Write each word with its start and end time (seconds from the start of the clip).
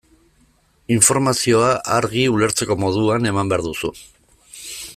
Informazioa 0.95 1.67
argi, 1.97 2.23
ulertzeko 2.37 2.79
moduan, 2.85 3.29
eman 3.33 3.53
behar 3.53 3.65
duzu. 3.67 3.93